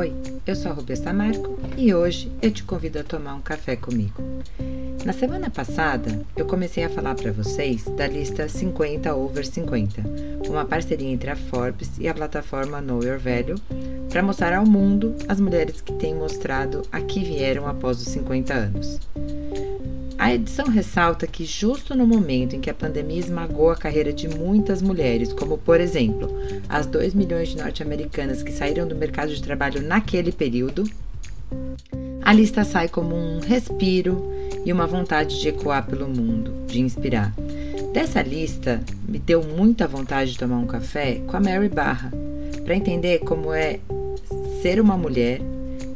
Oi, 0.00 0.14
eu 0.46 0.56
sou 0.56 0.70
a 0.70 0.74
Roberta 0.74 1.12
Marco 1.12 1.58
e 1.76 1.92
hoje 1.92 2.32
eu 2.40 2.50
te 2.50 2.64
convido 2.64 2.98
a 2.98 3.04
tomar 3.04 3.34
um 3.34 3.40
café 3.42 3.76
comigo. 3.76 4.14
Na 5.04 5.12
semana 5.12 5.50
passada, 5.50 6.22
eu 6.34 6.46
comecei 6.46 6.84
a 6.84 6.88
falar 6.88 7.14
para 7.14 7.30
vocês 7.30 7.84
da 7.84 8.06
lista 8.06 8.48
50 8.48 9.14
over 9.14 9.44
50, 9.44 10.02
uma 10.48 10.64
parceria 10.64 11.10
entre 11.10 11.28
a 11.28 11.36
Forbes 11.36 11.98
e 11.98 12.08
a 12.08 12.14
plataforma 12.14 12.80
Know 12.80 13.04
Your 13.04 13.18
Value, 13.18 13.60
para 14.08 14.22
mostrar 14.22 14.54
ao 14.54 14.64
mundo 14.64 15.14
as 15.28 15.38
mulheres 15.38 15.82
que 15.82 15.92
têm 15.92 16.14
mostrado 16.14 16.80
a 16.90 17.02
que 17.02 17.22
vieram 17.22 17.68
após 17.68 18.00
os 18.00 18.08
50 18.08 18.54
anos. 18.54 18.98
A 20.20 20.34
edição 20.34 20.66
ressalta 20.66 21.26
que, 21.26 21.46
justo 21.46 21.94
no 21.94 22.06
momento 22.06 22.54
em 22.54 22.60
que 22.60 22.68
a 22.68 22.74
pandemia 22.74 23.18
esmagou 23.18 23.70
a 23.70 23.74
carreira 23.74 24.12
de 24.12 24.28
muitas 24.28 24.82
mulheres, 24.82 25.32
como 25.32 25.56
por 25.56 25.80
exemplo 25.80 26.28
as 26.68 26.84
2 26.84 27.14
milhões 27.14 27.48
de 27.48 27.56
norte-americanas 27.56 28.42
que 28.42 28.52
saíram 28.52 28.86
do 28.86 28.94
mercado 28.94 29.34
de 29.34 29.42
trabalho 29.42 29.80
naquele 29.80 30.30
período, 30.30 30.84
a 32.20 32.34
lista 32.34 32.64
sai 32.64 32.86
como 32.86 33.16
um 33.16 33.40
respiro 33.40 34.30
e 34.62 34.70
uma 34.70 34.86
vontade 34.86 35.40
de 35.40 35.48
ecoar 35.48 35.86
pelo 35.86 36.06
mundo, 36.06 36.52
de 36.66 36.82
inspirar. 36.82 37.32
Dessa 37.94 38.20
lista, 38.20 38.78
me 39.08 39.18
deu 39.18 39.42
muita 39.42 39.88
vontade 39.88 40.32
de 40.32 40.38
tomar 40.38 40.58
um 40.58 40.66
café 40.66 41.22
com 41.26 41.34
a 41.34 41.40
Mary 41.40 41.70
Barra, 41.70 42.12
para 42.62 42.76
entender 42.76 43.20
como 43.20 43.54
é 43.54 43.80
ser 44.60 44.82
uma 44.82 44.98
mulher 44.98 45.40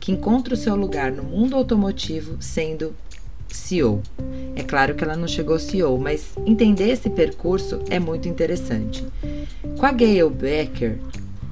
que 0.01 0.13
encontra 0.13 0.55
o 0.55 0.57
seu 0.57 0.75
lugar 0.75 1.13
no 1.13 1.23
mundo 1.23 1.57
automotivo 1.57 2.37
sendo 2.41 2.95
CEO. 3.65 4.03
É 4.55 4.63
claro 4.63 4.95
que 4.95 5.03
ela 5.03 5.17
não 5.17 5.27
chegou 5.27 5.59
CEO, 5.59 5.99
mas 5.99 6.35
entender 6.45 6.91
esse 6.91 7.09
percurso 7.09 7.81
é 7.89 7.99
muito 7.99 8.29
interessante. 8.29 9.05
Com 9.79 9.87
a 9.87 9.93
Gail 9.93 10.29
Becker, 10.29 10.99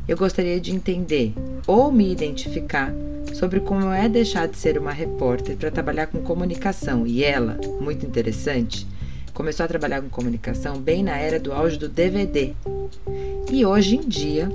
eu 0.07 0.17
gostaria 0.17 0.61
de 0.61 0.73
entender 0.73 1.33
ou 1.67 1.91
me 1.91 2.13
identificar 2.13 2.93
sobre 3.33 3.61
como 3.61 3.91
é 3.93 4.09
deixar 4.09 4.47
de 4.47 4.59
ser 4.59 4.79
uma 4.79 4.93
repórter 4.93 5.57
para 5.57 5.71
trabalhar 5.71 6.07
com 6.07 6.21
comunicação. 6.23 7.07
E 7.07 7.25
ela, 7.25 7.59
muito 7.81 8.05
interessante, 8.05 8.87
começou 9.33 9.65
a 9.65 9.69
trabalhar 9.69 10.03
com 10.03 10.09
comunicação 10.11 10.79
bem 10.79 11.03
na 11.03 11.17
era 11.17 11.41
do 11.41 11.53
auge 11.53 11.79
do 11.79 11.89
DVD. 11.89 12.53
E 13.51 13.65
hoje 13.65 13.97
em 13.97 14.01
dia, 14.01 14.49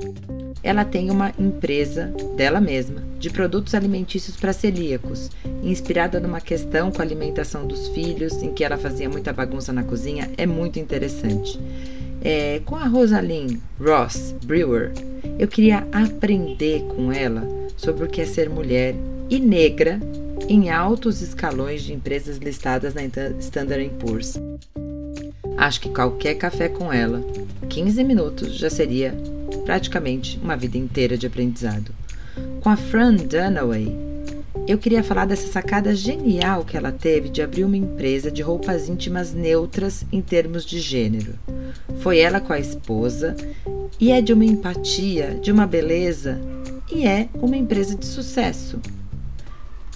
ela 0.67 0.83
tem 0.83 1.09
uma 1.09 1.33
empresa 1.39 2.13
dela 2.35 2.59
mesma 2.59 3.01
de 3.17 3.29
produtos 3.29 3.73
alimentícios 3.73 4.35
para 4.35 4.51
celíacos, 4.51 5.31
inspirada 5.63 6.19
numa 6.19 6.41
questão 6.41 6.91
com 6.91 7.01
a 7.01 7.05
alimentação 7.05 7.65
dos 7.65 7.87
filhos, 7.87 8.43
em 8.43 8.53
que 8.53 8.65
ela 8.65 8.77
fazia 8.77 9.09
muita 9.09 9.31
bagunça 9.31 9.71
na 9.71 9.83
cozinha, 9.83 10.29
é 10.35 10.45
muito 10.45 10.77
interessante. 10.77 11.57
É, 12.21 12.59
com 12.65 12.75
a 12.75 12.85
Rosalind 12.85 13.59
Ross 13.79 14.35
Brewer, 14.43 14.91
eu 15.39 15.47
queria 15.47 15.87
aprender 15.89 16.83
com 16.95 17.13
ela 17.13 17.47
sobre 17.77 18.03
o 18.03 18.09
que 18.09 18.19
é 18.19 18.25
ser 18.25 18.49
mulher 18.49 18.93
e 19.29 19.39
negra 19.39 20.01
em 20.49 20.69
altos 20.69 21.21
escalões 21.21 21.81
de 21.81 21.93
empresas 21.93 22.39
listadas 22.39 22.93
na 22.93 23.03
Standard 23.39 23.89
Poor's. 23.99 24.37
Acho 25.55 25.79
que 25.79 25.89
qualquer 25.89 26.35
café 26.35 26.67
com 26.67 26.91
ela, 26.91 27.23
15 27.69 28.03
minutos, 28.03 28.53
já 28.55 28.69
seria 28.69 29.15
praticamente 29.67 30.39
uma 30.41 30.55
vida 30.55 30.77
inteira 30.77 31.17
de 31.17 31.27
aprendizado. 31.27 31.93
Com 32.61 32.69
a 32.69 32.77
Fran 32.77 33.15
Dunaway, 33.15 33.93
eu 34.65 34.77
queria 34.77 35.03
falar 35.03 35.25
dessa 35.25 35.51
sacada 35.51 35.93
genial 35.93 36.63
que 36.63 36.77
ela 36.77 36.89
teve 36.89 37.27
de 37.27 37.41
abrir 37.41 37.65
uma 37.65 37.75
empresa 37.75 38.31
de 38.31 38.41
roupas 38.41 38.87
íntimas 38.87 39.33
neutras 39.33 40.05
em 40.09 40.21
termos 40.21 40.65
de 40.65 40.79
gênero. 40.79 41.33
Foi 41.99 42.17
ela 42.17 42.39
com 42.39 42.53
a 42.53 42.59
esposa 42.59 43.35
e 43.99 44.09
é 44.09 44.21
de 44.21 44.31
uma 44.31 44.45
empatia, 44.45 45.37
de 45.41 45.51
uma 45.51 45.67
beleza 45.67 46.39
e 46.89 47.05
é 47.05 47.27
uma 47.33 47.57
empresa 47.57 47.93
de 47.93 48.05
sucesso. 48.05 48.79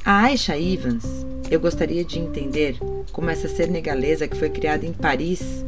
A 0.04 0.24
Aisha 0.24 0.60
Evans, 0.60 1.06
eu 1.50 1.62
gostaria 1.62 2.04
de 2.04 2.20
entender 2.20 2.76
como 3.14 3.30
essa 3.30 3.48
senegalesa 3.48 4.28
que 4.28 4.36
foi 4.36 4.50
criada 4.50 4.86
em 4.86 4.92
Paris 4.92 5.64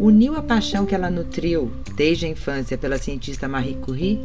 uniu 0.00 0.36
a 0.36 0.42
paixão 0.42 0.86
que 0.86 0.94
ela 0.94 1.10
nutriu 1.10 1.72
desde 1.96 2.26
a 2.26 2.28
infância 2.28 2.78
pela 2.78 2.98
cientista 2.98 3.48
Marie 3.48 3.74
Curie 3.74 4.20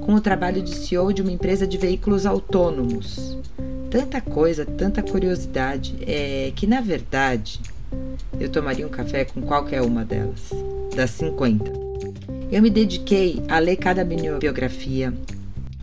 com 0.00 0.14
o 0.14 0.20
trabalho 0.20 0.62
de 0.62 0.74
CEO 0.74 1.12
de 1.12 1.22
uma 1.22 1.32
empresa 1.32 1.66
de 1.66 1.76
veículos 1.76 2.24
autônomos. 2.24 3.36
Tanta 3.90 4.20
coisa, 4.20 4.64
tanta 4.64 5.02
curiosidade, 5.02 5.96
é 6.06 6.52
que 6.54 6.66
na 6.66 6.80
verdade 6.80 7.60
eu 8.38 8.48
tomaria 8.48 8.86
um 8.86 8.90
café 8.90 9.24
com 9.24 9.40
qualquer 9.42 9.82
uma 9.82 10.04
delas, 10.04 10.50
das 10.94 11.10
50. 11.12 11.72
Eu 12.50 12.62
me 12.62 12.70
dediquei 12.70 13.42
a 13.48 13.58
ler 13.58 13.76
cada 13.76 14.04
biografia, 14.04 15.12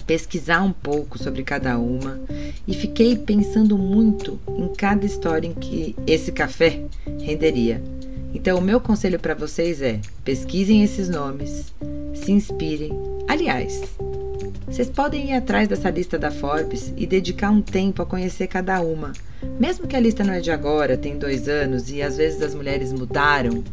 pesquisar 0.05 0.61
um 0.61 0.71
pouco 0.71 1.17
sobre 1.17 1.43
cada 1.43 1.77
uma 1.77 2.19
e 2.67 2.73
fiquei 2.73 3.15
pensando 3.17 3.77
muito 3.77 4.39
em 4.47 4.67
cada 4.73 5.05
história 5.05 5.47
em 5.47 5.53
que 5.53 5.95
esse 6.07 6.31
café 6.31 6.83
renderia. 7.19 7.81
Então, 8.35 8.57
o 8.57 8.61
meu 8.61 8.81
conselho 8.81 9.17
para 9.17 9.33
vocês 9.33 9.81
é: 9.81 10.01
pesquisem 10.23 10.83
esses 10.83 11.07
nomes, 11.07 11.73
se 12.13 12.33
inspirem. 12.33 12.91
Aliás, 13.29 13.81
vocês 14.67 14.89
podem 14.89 15.29
ir 15.29 15.33
atrás 15.33 15.69
dessa 15.69 15.89
lista 15.89 16.19
da 16.19 16.29
Forbes 16.29 16.93
e 16.97 17.07
dedicar 17.07 17.49
um 17.49 17.61
tempo 17.61 18.01
a 18.01 18.05
conhecer 18.05 18.47
cada 18.47 18.81
uma. 18.81 19.13
Mesmo 19.57 19.87
que 19.87 19.95
a 19.95 19.99
lista 20.01 20.21
não 20.21 20.33
é 20.33 20.41
de 20.41 20.51
agora, 20.51 20.97
tem 20.97 21.17
dois 21.17 21.47
anos 21.47 21.89
e 21.89 22.01
às 22.01 22.17
vezes 22.17 22.41
as 22.41 22.53
mulheres 22.53 22.91
mudaram 22.91 23.63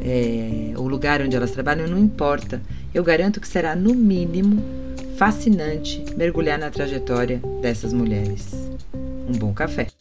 é, 0.00 0.72
o 0.76 0.86
lugar 0.86 1.20
onde 1.20 1.34
elas 1.34 1.50
trabalham, 1.50 1.88
não 1.88 1.98
importa. 1.98 2.62
Eu 2.94 3.02
garanto 3.02 3.40
que 3.40 3.48
será, 3.48 3.74
no 3.74 3.94
mínimo, 3.94 4.62
fascinante 5.16 6.04
mergulhar 6.16 6.58
na 6.58 6.70
trajetória 6.70 7.42
dessas 7.60 7.92
mulheres. 7.92 8.54
Um 9.28 9.32
bom 9.32 9.52
café! 9.52 9.97